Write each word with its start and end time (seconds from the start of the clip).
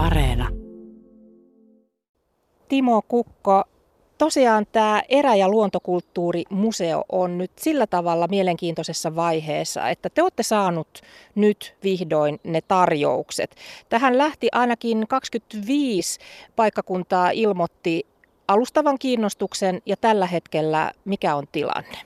Areena. 0.00 0.48
Timo 2.68 3.02
Kukko, 3.08 3.64
tosiaan 4.18 4.66
tämä 4.72 5.02
erä- 5.08 5.34
ja 5.34 5.48
luontokulttuurimuseo 5.48 7.04
on 7.12 7.38
nyt 7.38 7.50
sillä 7.56 7.86
tavalla 7.86 8.28
mielenkiintoisessa 8.28 9.16
vaiheessa, 9.16 9.88
että 9.88 10.08
te 10.10 10.22
olette 10.22 10.42
saanut 10.42 11.02
nyt 11.34 11.76
vihdoin 11.82 12.40
ne 12.44 12.60
tarjoukset. 12.68 13.56
Tähän 13.88 14.18
lähti 14.18 14.48
ainakin 14.52 15.06
25 15.08 16.20
paikkakuntaa 16.56 17.30
ilmoitti 17.30 18.06
alustavan 18.48 18.98
kiinnostuksen 18.98 19.82
ja 19.86 19.96
tällä 19.96 20.26
hetkellä 20.26 20.92
mikä 21.04 21.34
on 21.34 21.44
tilanne? 21.52 21.98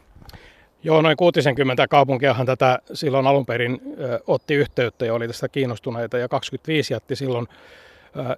Joo, 0.83 1.03
noin 1.03 1.17
60 1.17 1.89
kaupunkiahan 1.89 2.47
tätä 2.47 2.79
silloin 2.93 3.27
alun 3.27 3.47
perin 3.47 3.81
ö, 4.01 4.21
otti 4.27 4.55
yhteyttä 4.55 5.07
ja 5.07 5.15
oli 5.15 5.27
tästä 5.27 5.49
kiinnostuneita 5.49 6.19
ja 6.19 6.29
25 6.29 6.95
jätti 6.95 7.17
silloin 7.17 7.47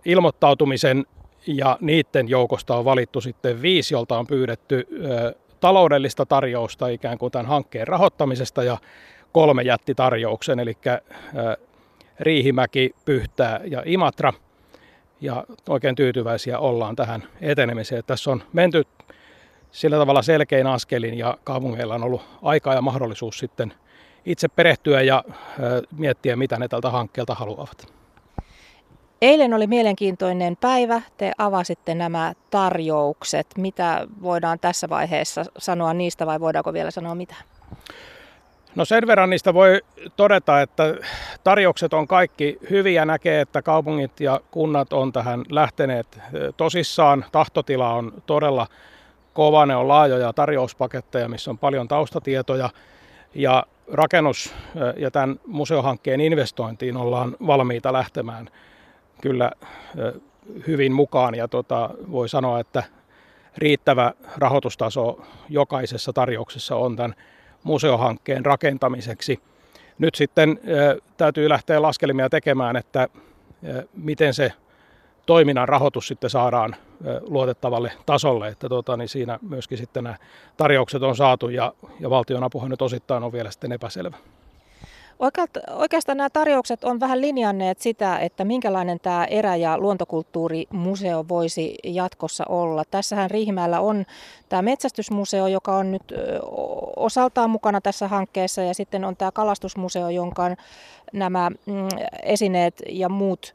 ilmoittautumisen 0.04 1.06
ja 1.46 1.78
niiden 1.80 2.28
joukosta 2.28 2.77
on 2.77 2.84
valittu 2.84 3.20
sitten 3.20 3.62
viisi, 3.62 3.95
jolta 3.95 4.18
on 4.18 4.27
pyydetty 4.27 4.88
taloudellista 5.60 6.27
tarjousta 6.27 6.88
ikään 6.88 7.18
kuin 7.18 7.32
tämän 7.32 7.46
hankkeen 7.46 7.88
rahoittamisesta 7.88 8.65
ja 8.65 8.78
kolme 9.32 9.62
jätti 9.62 9.95
tarjouksen, 9.95 10.60
eli 10.60 10.77
Riihimäki, 12.20 12.95
Pyhtää 13.04 13.60
ja 13.65 13.82
Imatra. 13.87 14.32
Ja 15.20 15.45
oikein 15.68 15.95
tyytyväisiä 15.95 16.59
ollaan 16.59 16.96
tähän 16.96 17.23
etenemiseen. 17.40 18.02
Tässä 18.06 18.30
on 18.30 18.43
menty 18.52 18.82
sillä 19.70 19.96
tavalla 19.96 20.23
selkein 20.23 20.66
askelin 20.66 21.18
ja 21.18 21.38
kaupungeilla 21.45 21.95
on 21.95 22.04
ollut 22.04 22.23
aikaa 22.43 22.74
ja 22.74 22.82
mahdollisuus 22.82 23.38
sitten 23.38 23.73
itse 24.27 24.48
perehtyä 24.48 25.02
ja 25.02 25.24
miettiä, 25.98 26.37
mitä 26.37 26.59
ne 26.59 26.68
tältä 26.68 26.90
hankkeelta 26.90 27.34
haluavat. 27.34 27.93
Eilen 29.23 29.55
oli 29.55 29.66
mielenkiintoinen 29.66 30.56
päivä. 30.56 31.02
Te 31.16 31.33
avasitte 31.38 31.95
nämä 31.95 32.32
tarjoukset. 32.51 33.46
Mitä 33.59 34.07
voidaan 34.23 34.59
tässä 34.59 34.88
vaiheessa 34.88 35.45
sanoa 35.59 35.95
niistä 35.95 36.27
vai 36.27 36.40
voidaanko 36.40 36.73
vielä 36.73 36.90
sanoa 36.90 37.15
mitä? 37.15 37.35
No 38.74 38.85
sen 38.85 39.07
verran 39.07 39.30
niistä 39.30 39.55
voi 39.55 39.80
todeta, 40.16 40.60
että 40.60 40.95
tarjoukset 41.45 41.95
on 41.95 42.07
kaikki 42.07 42.59
hyviä. 42.71 43.05
Näkee, 43.05 43.40
että 43.40 43.63
kaupungit 43.63 44.21
ja 44.21 44.40
kunnat 44.51 44.93
on 44.93 45.13
tähän 45.13 45.45
lähteneet 45.51 46.18
tosissaan. 46.57 47.24
Tahtotila 47.33 47.93
on 47.93 48.12
todella 48.27 48.66
kova. 49.33 49.66
Ne 49.66 49.77
on 49.77 49.88
laajoja 49.88 50.33
tarjouspaketteja, 50.33 51.29
missä 51.29 51.51
on 51.51 51.59
paljon 51.59 51.88
taustatietoja. 51.88 52.71
Ja 53.35 53.66
rakennus- 53.93 54.55
ja 54.96 55.10
tämän 55.10 55.40
museohankkeen 55.46 56.21
investointiin 56.21 56.96
ollaan 56.96 57.37
valmiita 57.46 57.93
lähtemään 57.93 58.51
kyllä 59.20 59.50
hyvin 60.66 60.92
mukaan. 60.92 61.34
Ja 61.34 61.48
tota, 61.48 61.90
voi 62.10 62.28
sanoa, 62.28 62.60
että 62.60 62.82
riittävä 63.56 64.12
rahoitustaso 64.36 65.20
jokaisessa 65.48 66.12
tarjouksessa 66.12 66.76
on 66.76 66.97
tämän 66.97 67.14
museohankkeen 67.62 68.47
rakentamiseksi. 68.47 69.41
Nyt 69.98 70.14
sitten 70.14 70.60
täytyy 71.16 71.48
lähteä 71.48 71.82
laskelmia 71.82 72.28
tekemään, 72.28 72.76
että 72.76 73.09
miten 73.94 74.34
se 74.34 74.53
toiminnan 75.26 75.69
rahoitus 75.69 76.09
sitten 76.09 76.31
saadaan 76.31 76.76
luotettavalle 77.20 77.92
tasolle, 78.06 78.48
että 78.48 78.69
tuota, 78.69 78.97
niin 78.97 79.09
siinä 79.09 79.38
myöskin 79.42 79.78
sitten 79.78 80.04
nämä 80.04 80.16
tarjoukset 80.56 81.03
on 81.03 81.16
saatu 81.16 81.48
ja, 81.48 81.72
ja 82.00 82.10
valtion 82.10 82.44
apuhan 82.44 82.70
nyt 82.70 82.82
osittain 82.82 83.22
on 83.22 83.32
vielä 83.32 83.50
sitten 83.50 83.72
epäselvä. 83.72 84.16
Oikeastaan 85.70 86.19
nämä 86.19 86.31
tarjoukset 86.31 86.84
on 86.84 87.00
vähän 87.00 87.20
linjanneet 87.20 87.81
sitä, 87.81 88.19
että 88.19 88.44
minkälainen 88.44 89.00
tämä 89.00 89.25
erä- 89.25 89.56
ja 89.56 89.78
luontokulttuurimuseo 89.78 91.25
voisi 91.28 91.75
jatkossa 91.84 92.44
olla. 92.48 92.82
Tässähän 92.91 93.31
Riihimäellä 93.31 93.81
on 93.81 94.04
tämä 94.48 94.62
metsästysmuseo, 94.62 95.47
joka 95.47 95.76
on 95.76 95.92
nyt 95.92 96.03
osaltaan 96.97 97.50
mukana 97.50 97.81
tässä 97.81 98.09
hankkeessa 98.09 98.62
ja 98.62 98.75
sitten 98.75 99.05
on 99.05 99.16
tämä 99.16 99.32
kalastusmuseo, 99.32 100.09
jonka 100.09 100.43
nämä 101.12 101.50
mm, 101.50 101.88
esineet 102.22 102.82
ja 102.88 103.09
muut 103.09 103.55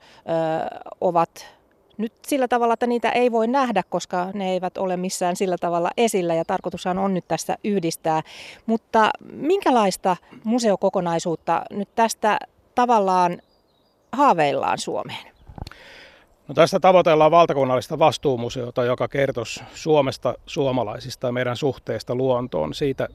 ovat 1.01 1.60
nyt 2.01 2.13
sillä 2.27 2.47
tavalla, 2.47 2.73
että 2.73 2.87
niitä 2.87 3.09
ei 3.09 3.31
voi 3.31 3.47
nähdä, 3.47 3.83
koska 3.89 4.27
ne 4.33 4.51
eivät 4.51 4.77
ole 4.77 4.97
missään 4.97 5.35
sillä 5.35 5.55
tavalla 5.59 5.89
esillä 5.97 6.33
ja 6.33 6.45
tarkoitushan 6.45 6.97
on 6.97 7.13
nyt 7.13 7.27
tässä 7.27 7.57
yhdistää. 7.63 8.21
Mutta 8.65 9.09
minkälaista 9.31 10.17
museokokonaisuutta 10.43 11.61
nyt 11.69 11.89
tästä 11.95 12.39
tavallaan 12.75 13.41
haaveillaan 14.11 14.77
Suomeen? 14.77 15.31
No 16.47 16.53
tästä 16.53 16.79
tavoitellaan 16.79 17.31
valtakunnallista 17.31 17.99
vastuumuseota, 17.99 18.83
joka 18.83 19.07
kertoisi 19.07 19.63
Suomesta, 19.73 20.35
suomalaisista 20.45 21.27
ja 21.27 21.31
meidän 21.31 21.57
suhteesta 21.57 22.15
luontoon, 22.15 22.73
siitä 22.73 23.07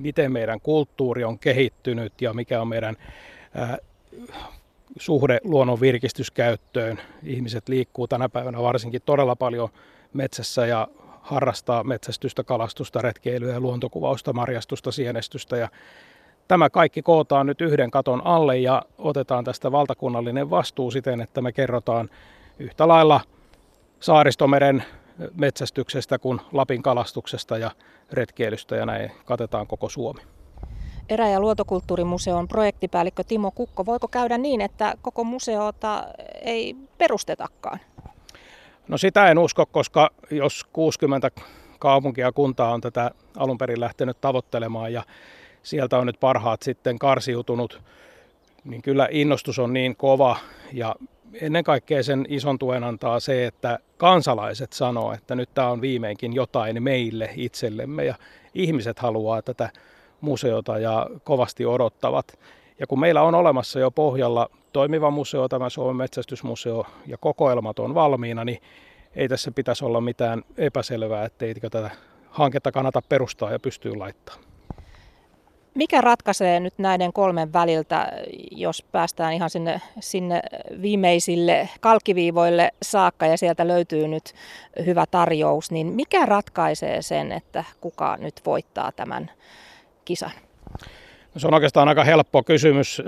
miten 0.00 0.32
meidän 0.32 0.60
kulttuuri 0.60 1.24
on 1.24 1.38
kehittynyt 1.38 2.22
ja 2.22 2.32
mikä 2.32 2.60
on 2.60 2.68
meidän 2.68 2.96
suhde 4.98 5.40
luonnon 5.44 5.80
virkistyskäyttöön. 5.80 7.00
Ihmiset 7.22 7.68
liikkuu 7.68 8.08
tänä 8.08 8.28
päivänä 8.28 8.62
varsinkin 8.62 9.02
todella 9.04 9.36
paljon 9.36 9.68
metsässä 10.12 10.66
ja 10.66 10.88
harrastaa 11.20 11.84
metsästystä, 11.84 12.44
kalastusta, 12.44 13.02
retkeilyä 13.02 13.60
luontokuvausta, 13.60 14.32
marjastusta, 14.32 14.92
sienestystä 14.92 15.56
ja 15.56 15.68
Tämä 16.48 16.70
kaikki 16.70 17.02
kootaan 17.02 17.46
nyt 17.46 17.60
yhden 17.60 17.90
katon 17.90 18.26
alle 18.26 18.58
ja 18.58 18.82
otetaan 18.98 19.44
tästä 19.44 19.72
valtakunnallinen 19.72 20.50
vastuu 20.50 20.90
siten, 20.90 21.20
että 21.20 21.42
me 21.42 21.52
kerrotaan 21.52 22.10
yhtä 22.58 22.88
lailla 22.88 23.20
Saaristomeren 24.00 24.84
metsästyksestä 25.34 26.18
kuin 26.18 26.40
Lapin 26.52 26.82
kalastuksesta 26.82 27.58
ja 27.58 27.70
retkeilystä 28.12 28.76
ja 28.76 28.86
näin 28.86 29.12
katetaan 29.24 29.66
koko 29.66 29.88
Suomi. 29.88 30.20
Erä- 31.08 31.28
ja 31.28 31.40
luontokulttuurimuseon 31.40 32.48
projektipäällikkö 32.48 33.24
Timo 33.24 33.50
Kukko, 33.50 33.86
voiko 33.86 34.08
käydä 34.08 34.38
niin, 34.38 34.60
että 34.60 34.94
koko 35.02 35.24
museota 35.24 36.04
ei 36.42 36.76
perustetakaan? 36.98 37.78
No 38.88 38.98
sitä 38.98 39.28
en 39.28 39.38
usko, 39.38 39.66
koska 39.66 40.10
jos 40.30 40.64
60 40.72 41.30
kaupunkia 41.78 42.26
ja 42.26 42.32
kuntaa 42.32 42.74
on 42.74 42.80
tätä 42.80 43.10
alun 43.36 43.58
perin 43.58 43.80
lähtenyt 43.80 44.20
tavoittelemaan 44.20 44.92
ja 44.92 45.02
sieltä 45.62 45.98
on 45.98 46.06
nyt 46.06 46.20
parhaat 46.20 46.62
sitten 46.62 46.98
karsiutunut, 46.98 47.82
niin 48.64 48.82
kyllä 48.82 49.08
innostus 49.10 49.58
on 49.58 49.72
niin 49.72 49.96
kova 49.96 50.36
ja 50.72 50.94
ennen 51.40 51.64
kaikkea 51.64 52.02
sen 52.02 52.26
ison 52.28 52.58
tuen 52.58 52.84
antaa 52.84 53.20
se, 53.20 53.46
että 53.46 53.78
kansalaiset 53.96 54.72
sanoo, 54.72 55.12
että 55.12 55.34
nyt 55.34 55.54
tämä 55.54 55.70
on 55.70 55.80
viimeinkin 55.80 56.32
jotain 56.32 56.82
meille 56.82 57.30
itsellemme 57.36 58.04
ja 58.04 58.14
ihmiset 58.54 58.98
haluaa 58.98 59.42
tätä 59.42 59.70
museota 60.24 60.78
ja 60.78 61.06
kovasti 61.24 61.66
odottavat. 61.66 62.38
Ja 62.78 62.86
kun 62.86 63.00
meillä 63.00 63.22
on 63.22 63.34
olemassa 63.34 63.80
jo 63.80 63.90
pohjalla 63.90 64.50
toimiva 64.72 65.10
museo, 65.10 65.48
tämä 65.48 65.68
Suomen 65.68 65.96
metsästysmuseo 65.96 66.86
ja 67.06 67.16
kokoelmat 67.18 67.78
on 67.78 67.94
valmiina, 67.94 68.44
niin 68.44 68.58
ei 69.16 69.28
tässä 69.28 69.50
pitäisi 69.50 69.84
olla 69.84 70.00
mitään 70.00 70.42
epäselvää, 70.56 71.24
etteikö 71.24 71.70
tätä 71.70 71.90
hanketta 72.30 72.72
kannata 72.72 73.02
perustaa 73.08 73.52
ja 73.52 73.58
pystyy 73.58 73.96
laittamaan. 73.96 74.44
Mikä 75.74 76.00
ratkaisee 76.00 76.60
nyt 76.60 76.74
näiden 76.78 77.12
kolmen 77.12 77.52
väliltä, 77.52 78.12
jos 78.50 78.84
päästään 78.92 79.32
ihan 79.32 79.50
sinne, 79.50 79.80
sinne 80.00 80.42
viimeisille 80.82 81.68
kalkkiviivoille 81.80 82.70
saakka 82.82 83.26
ja 83.26 83.38
sieltä 83.38 83.68
löytyy 83.68 84.08
nyt 84.08 84.34
hyvä 84.86 85.04
tarjous, 85.10 85.70
niin 85.70 85.86
mikä 85.86 86.26
ratkaisee 86.26 87.02
sen, 87.02 87.32
että 87.32 87.64
kuka 87.80 88.16
nyt 88.16 88.34
voittaa 88.46 88.92
tämän 88.92 89.30
kisan? 90.04 90.32
No 91.34 91.38
se 91.38 91.46
on 91.46 91.54
oikeastaan 91.54 91.88
aika 91.88 92.04
helppo 92.04 92.42
kysymys. 92.42 93.02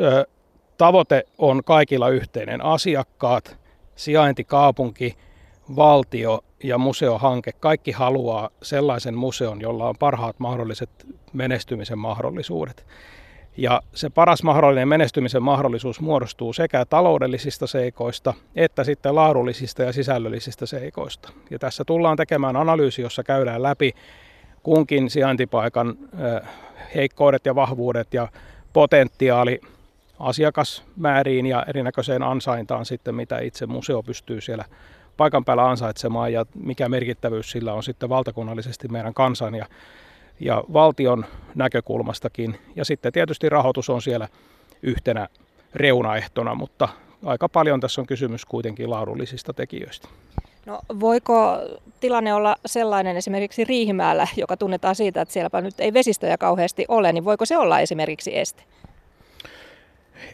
Tavoite 0.78 1.24
on 1.38 1.64
kaikilla 1.64 2.08
yhteinen. 2.08 2.64
Asiakkaat, 2.64 3.56
sijaintikaupunki, 3.96 5.16
valtio 5.76 6.44
ja 6.64 6.78
museohanke. 6.78 7.52
Kaikki 7.52 7.92
haluaa 7.92 8.50
sellaisen 8.62 9.14
museon, 9.14 9.60
jolla 9.60 9.88
on 9.88 9.94
parhaat 9.98 10.38
mahdolliset 10.38 10.90
menestymisen 11.32 11.98
mahdollisuudet. 11.98 12.86
Ja 13.56 13.82
se 13.94 14.10
paras 14.10 14.42
mahdollinen 14.42 14.88
menestymisen 14.88 15.42
mahdollisuus 15.42 16.00
muodostuu 16.00 16.52
sekä 16.52 16.84
taloudellisista 16.84 17.66
seikoista 17.66 18.34
että 18.56 18.84
sitten 18.84 19.14
laadullisista 19.14 19.82
ja 19.82 19.92
sisällöllisistä 19.92 20.66
seikoista. 20.66 21.32
Ja 21.50 21.58
tässä 21.58 21.84
tullaan 21.84 22.16
tekemään 22.16 22.56
analyysi, 22.56 23.02
jossa 23.02 23.22
käydään 23.22 23.62
läpi 23.62 23.92
kunkin 24.66 25.10
sijaintipaikan 25.10 25.96
heikkoudet 26.94 27.46
ja 27.46 27.54
vahvuudet 27.54 28.14
ja 28.14 28.28
potentiaali 28.72 29.60
asiakasmääriin 30.18 31.46
ja 31.46 31.64
erinäköiseen 31.68 32.22
ansaintaan 32.22 32.84
sitten, 32.84 33.14
mitä 33.14 33.38
itse 33.38 33.66
museo 33.66 34.02
pystyy 34.02 34.40
siellä 34.40 34.64
paikan 35.16 35.44
päällä 35.44 35.68
ansaitsemaan 35.68 36.32
ja 36.32 36.46
mikä 36.54 36.88
merkittävyys 36.88 37.50
sillä 37.50 37.72
on 37.72 37.82
sitten 37.82 38.08
valtakunnallisesti 38.08 38.88
meidän 38.88 39.14
kansan 39.14 39.54
ja, 39.54 39.66
ja 40.40 40.64
valtion 40.72 41.24
näkökulmastakin. 41.54 42.58
Ja 42.76 42.84
sitten 42.84 43.12
tietysti 43.12 43.48
rahoitus 43.48 43.90
on 43.90 44.02
siellä 44.02 44.28
yhtenä 44.82 45.28
reunaehtona, 45.74 46.54
mutta 46.54 46.88
aika 47.24 47.48
paljon 47.48 47.80
tässä 47.80 48.00
on 48.00 48.06
kysymys 48.06 48.44
kuitenkin 48.44 48.90
laadullisista 48.90 49.52
tekijöistä. 49.52 50.08
No, 50.66 50.78
voiko 51.00 51.58
tilanne 52.00 52.34
olla 52.34 52.56
sellainen 52.66 53.16
esimerkiksi 53.16 53.64
Riihimäellä, 53.64 54.26
joka 54.36 54.56
tunnetaan 54.56 54.94
siitä, 54.94 55.20
että 55.20 55.32
sielläpä 55.32 55.60
nyt 55.60 55.80
ei 55.80 55.92
vesistöjä 55.92 56.38
kauheasti 56.38 56.84
ole, 56.88 57.12
niin 57.12 57.24
voiko 57.24 57.44
se 57.44 57.58
olla 57.58 57.80
esimerkiksi 57.80 58.38
este? 58.38 58.62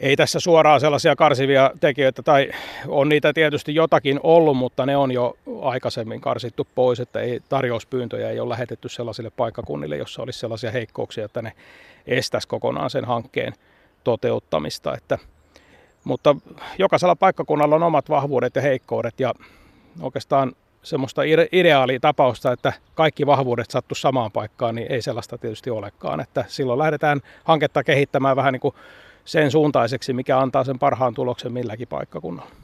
Ei 0.00 0.16
tässä 0.16 0.40
suoraan 0.40 0.80
sellaisia 0.80 1.16
karsivia 1.16 1.70
tekijöitä, 1.80 2.22
tai 2.22 2.50
on 2.88 3.08
niitä 3.08 3.32
tietysti 3.32 3.74
jotakin 3.74 4.20
ollut, 4.22 4.56
mutta 4.56 4.86
ne 4.86 4.96
on 4.96 5.12
jo 5.12 5.36
aikaisemmin 5.62 6.20
karsittu 6.20 6.66
pois, 6.74 7.00
että 7.00 7.20
ei 7.20 7.40
tarjouspyyntöjä 7.48 8.30
ei 8.30 8.40
ole 8.40 8.48
lähetetty 8.48 8.88
sellaisille 8.88 9.30
paikkakunnille, 9.30 9.96
jossa 9.96 10.22
olisi 10.22 10.38
sellaisia 10.38 10.70
heikkouksia, 10.70 11.24
että 11.24 11.42
ne 11.42 11.52
estäisi 12.06 12.48
kokonaan 12.48 12.90
sen 12.90 13.04
hankkeen 13.04 13.52
toteuttamista. 14.04 14.94
Että, 14.94 15.18
mutta 16.04 16.36
jokaisella 16.78 17.16
paikkakunnalla 17.16 17.76
on 17.76 17.82
omat 17.82 18.08
vahvuudet 18.08 18.56
ja 18.56 18.62
heikkoudet 18.62 19.20
ja 19.20 19.34
oikeastaan 20.00 20.52
semmoista 20.82 21.22
ideaalia 21.52 22.00
tapausta, 22.00 22.52
että 22.52 22.72
kaikki 22.94 23.26
vahvuudet 23.26 23.70
sattu 23.70 23.94
samaan 23.94 24.32
paikkaan, 24.32 24.74
niin 24.74 24.92
ei 24.92 25.02
sellaista 25.02 25.38
tietysti 25.38 25.70
olekaan. 25.70 26.20
Että 26.20 26.44
silloin 26.48 26.78
lähdetään 26.78 27.20
hanketta 27.44 27.84
kehittämään 27.84 28.36
vähän 28.36 28.52
niin 28.52 28.60
kuin 28.60 28.74
sen 29.24 29.50
suuntaiseksi, 29.50 30.12
mikä 30.12 30.38
antaa 30.38 30.64
sen 30.64 30.78
parhaan 30.78 31.14
tuloksen 31.14 31.52
milläkin 31.52 31.88
paikkakunnalla. 31.88 32.61